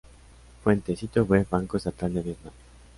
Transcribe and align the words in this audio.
Fuente: 0.63 0.95
Sitio 0.95 1.25
web 1.25 1.45
Banco 1.47 1.77
Estatal 1.77 2.11
de 2.11 2.23
Vietnam 2.23 2.53